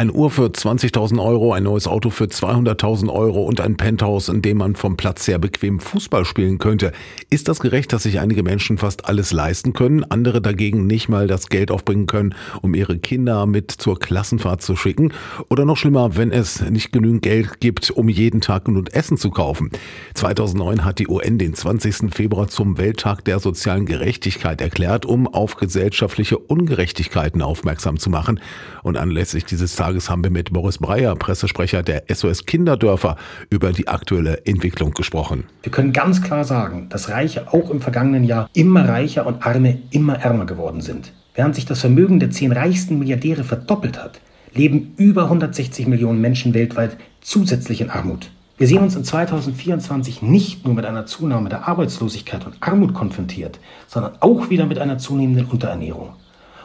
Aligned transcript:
Ein 0.00 0.10
Uhr 0.10 0.30
für 0.30 0.46
20.000 0.46 1.22
Euro, 1.22 1.52
ein 1.52 1.64
neues 1.64 1.86
Auto 1.86 2.08
für 2.08 2.24
200.000 2.24 3.12
Euro 3.12 3.42
und 3.42 3.60
ein 3.60 3.76
Penthouse, 3.76 4.30
in 4.30 4.40
dem 4.40 4.56
man 4.56 4.74
vom 4.74 4.96
Platz 4.96 5.28
her 5.28 5.38
bequem 5.38 5.78
Fußball 5.78 6.24
spielen 6.24 6.56
könnte. 6.56 6.92
Ist 7.28 7.48
das 7.48 7.60
gerecht, 7.60 7.92
dass 7.92 8.04
sich 8.04 8.18
einige 8.18 8.42
Menschen 8.42 8.78
fast 8.78 9.04
alles 9.04 9.30
leisten 9.30 9.74
können, 9.74 10.04
andere 10.04 10.40
dagegen 10.40 10.86
nicht 10.86 11.10
mal 11.10 11.26
das 11.26 11.50
Geld 11.50 11.70
aufbringen 11.70 12.06
können, 12.06 12.34
um 12.62 12.74
ihre 12.74 12.98
Kinder 12.98 13.44
mit 13.44 13.72
zur 13.72 13.98
Klassenfahrt 13.98 14.62
zu 14.62 14.74
schicken? 14.74 15.12
Oder 15.50 15.66
noch 15.66 15.76
schlimmer, 15.76 16.16
wenn 16.16 16.32
es 16.32 16.62
nicht 16.62 16.92
genügend 16.92 17.20
Geld 17.20 17.60
gibt, 17.60 17.90
um 17.90 18.08
jeden 18.08 18.40
Tag 18.40 18.64
genug 18.64 18.94
Essen 18.94 19.18
zu 19.18 19.28
kaufen? 19.28 19.68
2009 20.14 20.82
hat 20.82 20.98
die 20.98 21.08
UN 21.08 21.36
den 21.36 21.52
20. 21.52 22.14
Februar 22.14 22.48
zum 22.48 22.78
Welttag 22.78 23.22
der 23.26 23.38
sozialen 23.38 23.84
Gerechtigkeit 23.84 24.62
erklärt, 24.62 25.04
um 25.04 25.28
auf 25.28 25.56
gesellschaftliche 25.56 26.38
Ungerechtigkeiten 26.38 27.42
aufmerksam 27.42 27.98
zu 27.98 28.08
machen. 28.08 28.40
Und 28.82 28.96
anlässlich 28.96 29.44
dieses 29.44 29.76
Tages 29.76 29.89
Tages 29.90 30.08
haben 30.08 30.22
wir 30.22 30.30
mit 30.30 30.52
Boris 30.52 30.78
Breyer, 30.78 31.16
Pressesprecher 31.16 31.82
der 31.82 32.04
SOS 32.08 32.46
Kinderdörfer, 32.46 33.16
über 33.48 33.72
die 33.72 33.88
aktuelle 33.88 34.46
Entwicklung 34.46 34.92
gesprochen. 34.92 35.42
Wir 35.64 35.72
können 35.72 35.92
ganz 35.92 36.22
klar 36.22 36.44
sagen, 36.44 36.88
dass 36.90 37.08
Reiche 37.08 37.52
auch 37.52 37.70
im 37.70 37.80
vergangenen 37.80 38.22
Jahr 38.22 38.48
immer 38.54 38.88
reicher 38.88 39.26
und 39.26 39.44
Arme 39.44 39.80
immer 39.90 40.14
ärmer 40.14 40.46
geworden 40.46 40.80
sind. 40.80 41.12
Während 41.34 41.56
sich 41.56 41.66
das 41.66 41.80
Vermögen 41.80 42.20
der 42.20 42.30
zehn 42.30 42.52
reichsten 42.52 43.00
Milliardäre 43.00 43.42
verdoppelt 43.42 44.00
hat, 44.00 44.20
leben 44.54 44.94
über 44.96 45.24
160 45.24 45.88
Millionen 45.88 46.20
Menschen 46.20 46.54
weltweit 46.54 46.96
zusätzlich 47.20 47.80
in 47.80 47.90
Armut. 47.90 48.30
Wir 48.58 48.68
sehen 48.68 48.84
uns 48.84 48.94
in 48.94 49.02
2024 49.02 50.22
nicht 50.22 50.64
nur 50.64 50.74
mit 50.74 50.84
einer 50.84 51.06
Zunahme 51.06 51.48
der 51.48 51.66
Arbeitslosigkeit 51.66 52.46
und 52.46 52.58
Armut 52.60 52.94
konfrontiert, 52.94 53.58
sondern 53.88 54.12
auch 54.20 54.50
wieder 54.50 54.66
mit 54.66 54.78
einer 54.78 54.98
zunehmenden 54.98 55.46
Unterernährung. 55.46 56.10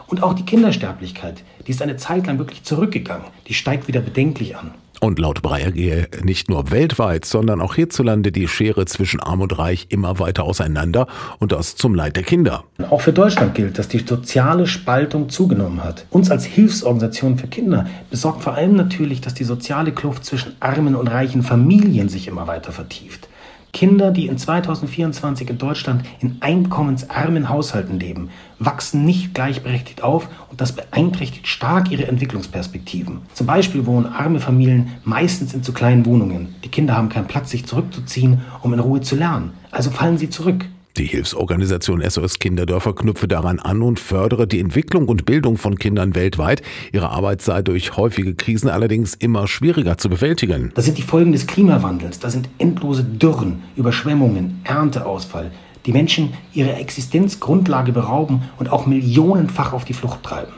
Und 0.07 0.23
auch 0.23 0.33
die 0.33 0.45
Kindersterblichkeit, 0.45 1.43
die 1.65 1.71
ist 1.71 1.81
eine 1.81 1.97
Zeit 1.97 2.27
lang 2.27 2.37
wirklich 2.37 2.63
zurückgegangen. 2.63 3.25
Die 3.47 3.53
steigt 3.53 3.87
wieder 3.87 4.01
bedenklich 4.01 4.55
an. 4.55 4.71
Und 5.01 5.19
laut 5.19 5.41
Breyer 5.41 5.71
gehe 5.71 6.07
nicht 6.23 6.49
nur 6.49 6.71
weltweit, 6.71 7.25
sondern 7.25 7.61
auch 7.61 7.75
hierzulande 7.75 8.31
die 8.31 8.47
Schere 8.47 8.85
zwischen 8.85 9.19
Arm 9.19 9.41
und 9.41 9.57
Reich 9.57 9.87
immer 9.89 10.19
weiter 10.19 10.45
auseinander 10.45 11.07
und 11.39 11.51
das 11.51 11.75
zum 11.75 11.95
Leid 11.95 12.15
der 12.15 12.23
Kinder. 12.23 12.63
Auch 12.89 13.01
für 13.01 13.13
Deutschland 13.13 13.55
gilt, 13.55 13.77
dass 13.77 13.87
die 13.87 13.99
soziale 13.99 14.67
Spaltung 14.67 15.29
zugenommen 15.29 15.83
hat. 15.83 16.05
Uns 16.11 16.31
als 16.31 16.45
Hilfsorganisation 16.45 17.37
für 17.37 17.47
Kinder 17.47 17.87
besorgt 18.09 18.43
vor 18.43 18.53
allem 18.53 18.75
natürlich, 18.75 19.21
dass 19.21 19.33
die 19.33 19.43
soziale 19.43 19.91
Kluft 19.91 20.25
zwischen 20.25 20.55
armen 20.59 20.95
und 20.95 21.07
reichen 21.07 21.43
Familien 21.43 22.09
sich 22.09 22.27
immer 22.27 22.47
weiter 22.47 22.71
vertieft. 22.71 23.27
Kinder, 23.75 24.11
die 24.11 24.27
in 24.27 24.37
2024 24.37 25.49
in 25.49 25.57
Deutschland 25.57 26.05
in 26.21 26.37
einkommensarmen 26.39 27.49
Haushalten 27.49 27.99
leben, 27.99 28.29
wachsen 28.57 29.03
nicht 29.03 29.33
gleichberechtigt 29.33 30.01
auf 30.01 30.29
und 30.49 30.61
das 30.61 30.71
beeinträchtigt 30.71 31.45
stark 31.45 31.91
ihre 31.91 32.07
Entwicklungsperspektiven. 32.07 33.23
Zum 33.33 33.45
Beispiel 33.45 33.85
wohnen 33.85 34.05
arme 34.05 34.39
Familien 34.39 34.93
meistens 35.03 35.53
in 35.53 35.61
zu 35.61 35.73
kleinen 35.73 36.05
Wohnungen. 36.05 36.55
Die 36.63 36.69
Kinder 36.69 36.95
haben 36.95 37.09
keinen 37.09 37.27
Platz, 37.27 37.51
sich 37.51 37.65
zurückzuziehen, 37.65 38.43
um 38.61 38.71
in 38.71 38.79
Ruhe 38.79 39.01
zu 39.01 39.17
lernen. 39.17 39.51
Also 39.71 39.91
fallen 39.91 40.17
sie 40.17 40.29
zurück. 40.29 40.63
Die 40.97 41.07
Hilfsorganisation 41.07 42.01
SOS 42.09 42.39
Kinderdörfer 42.39 42.95
knüpfe 42.95 43.27
daran 43.27 43.59
an 43.59 43.81
und 43.81 43.99
fördere 43.99 44.47
die 44.47 44.61
Entwicklung 44.61 45.09
und 45.09 45.25
Bildung 45.25 45.57
von 45.57 45.77
Kindern 45.77 46.15
weltweit. 46.15 46.61
Ihre 46.93 47.09
Arbeit 47.09 47.41
sei 47.41 47.61
durch 47.61 47.97
häufige 47.97 48.33
Krisen 48.33 48.69
allerdings 48.69 49.13
immer 49.13 49.45
schwieriger 49.45 49.97
zu 49.97 50.07
bewältigen. 50.07 50.71
Das 50.73 50.85
sind 50.85 50.97
die 50.97 51.01
Folgen 51.01 51.33
des 51.33 51.47
Klimawandels. 51.47 52.19
Da 52.19 52.29
sind 52.29 52.47
endlose 52.59 53.03
Dürren, 53.03 53.63
Überschwemmungen, 53.75 54.61
Ernteausfall, 54.63 55.51
die 55.85 55.91
Menschen 55.91 56.33
ihre 56.53 56.71
Existenzgrundlage 56.75 57.91
berauben 57.91 58.43
und 58.57 58.71
auch 58.71 58.85
millionenfach 58.85 59.73
auf 59.73 59.83
die 59.83 59.93
Flucht 59.93 60.23
treiben. 60.23 60.53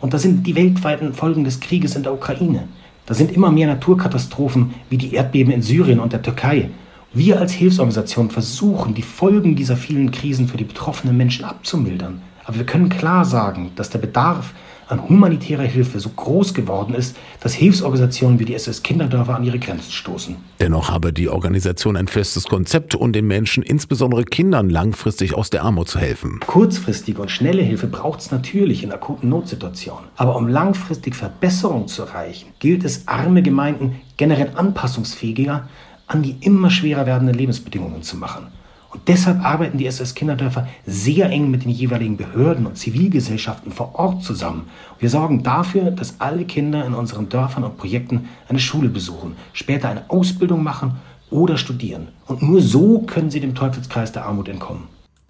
Und 0.00 0.14
da 0.14 0.18
sind 0.18 0.46
die 0.46 0.54
weltweiten 0.54 1.14
Folgen 1.14 1.42
des 1.42 1.58
Krieges 1.58 1.96
in 1.96 2.04
der 2.04 2.14
Ukraine. 2.14 2.68
Da 3.06 3.14
sind 3.14 3.32
immer 3.32 3.50
mehr 3.50 3.66
Naturkatastrophen 3.66 4.72
wie 4.88 4.98
die 4.98 5.14
Erdbeben 5.14 5.52
in 5.52 5.62
Syrien 5.62 5.98
und 5.98 6.12
der 6.12 6.22
Türkei 6.22 6.70
wir 7.12 7.40
als 7.40 7.52
Hilfsorganisation 7.52 8.30
versuchen, 8.30 8.94
die 8.94 9.02
Folgen 9.02 9.56
dieser 9.56 9.76
vielen 9.76 10.10
Krisen 10.12 10.46
für 10.48 10.56
die 10.56 10.64
betroffenen 10.64 11.16
Menschen 11.16 11.44
abzumildern. 11.44 12.22
Aber 12.44 12.58
wir 12.58 12.66
können 12.66 12.88
klar 12.88 13.24
sagen, 13.24 13.72
dass 13.74 13.90
der 13.90 13.98
Bedarf 13.98 14.54
an 14.90 15.08
humanitärer 15.08 15.62
Hilfe 15.62 16.00
so 16.00 16.08
groß 16.10 16.52
geworden 16.54 16.94
ist, 16.94 17.16
dass 17.40 17.54
Hilfsorganisationen 17.54 18.38
wie 18.38 18.44
die 18.44 18.54
SS 18.54 18.82
Kinderdörfer 18.82 19.36
an 19.36 19.44
ihre 19.44 19.58
Grenzen 19.58 19.92
stoßen. 19.92 20.36
Dennoch 20.58 20.90
habe 20.90 21.12
die 21.12 21.28
Organisation 21.28 21.96
ein 21.96 22.08
festes 22.08 22.44
Konzept, 22.44 22.94
um 22.94 23.12
den 23.12 23.26
Menschen, 23.26 23.62
insbesondere 23.62 24.24
Kindern, 24.24 24.68
langfristig 24.68 25.34
aus 25.34 25.50
der 25.50 25.62
Armut 25.62 25.88
zu 25.88 25.98
helfen. 25.98 26.40
Kurzfristige 26.46 27.22
und 27.22 27.30
schnelle 27.30 27.62
Hilfe 27.62 27.86
braucht 27.86 28.20
es 28.20 28.30
natürlich 28.30 28.82
in 28.82 28.92
akuten 28.92 29.28
Notsituationen. 29.28 30.08
Aber 30.16 30.36
um 30.36 30.48
langfristig 30.48 31.14
Verbesserung 31.14 31.86
zu 31.86 32.02
erreichen, 32.02 32.48
gilt 32.58 32.84
es, 32.84 33.06
arme 33.06 33.42
Gemeinden 33.42 34.00
generell 34.16 34.50
anpassungsfähiger 34.54 35.68
an 36.10 36.22
die 36.22 36.36
immer 36.40 36.70
schwerer 36.70 37.06
werdenden 37.06 37.36
Lebensbedingungen 37.36 38.02
zu 38.02 38.16
machen. 38.16 38.48
Und 38.90 39.06
deshalb 39.06 39.44
arbeiten 39.44 39.78
die 39.78 39.86
SS 39.86 40.16
Kinderdörfer 40.16 40.66
sehr 40.84 41.30
eng 41.30 41.52
mit 41.52 41.62
den 41.64 41.70
jeweiligen 41.70 42.16
Behörden 42.16 42.66
und 42.66 42.76
Zivilgesellschaften 42.76 43.70
vor 43.70 43.94
Ort 43.94 44.24
zusammen. 44.24 44.66
Wir 44.98 45.08
sorgen 45.08 45.44
dafür, 45.44 45.92
dass 45.92 46.16
alle 46.18 46.44
Kinder 46.44 46.84
in 46.84 46.94
unseren 46.94 47.28
Dörfern 47.28 47.62
und 47.62 47.78
Projekten 47.78 48.28
eine 48.48 48.58
Schule 48.58 48.88
besuchen, 48.88 49.36
später 49.52 49.88
eine 49.88 50.10
Ausbildung 50.10 50.64
machen 50.64 50.96
oder 51.30 51.56
studieren. 51.56 52.08
Und 52.26 52.42
nur 52.42 52.60
so 52.60 53.02
können 53.02 53.30
sie 53.30 53.38
dem 53.38 53.54
Teufelskreis 53.54 54.10
der 54.10 54.26
Armut 54.26 54.48
entkommen. 54.48 54.99